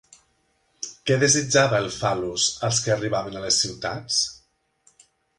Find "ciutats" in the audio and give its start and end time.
3.65-4.17